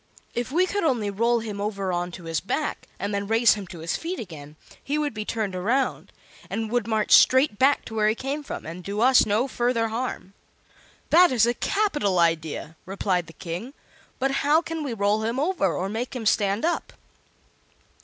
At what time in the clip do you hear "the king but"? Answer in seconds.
13.27-14.31